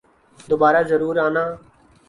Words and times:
دوبارہ 0.49 0.81
ضرور 0.89 1.15
آنا 1.27 1.43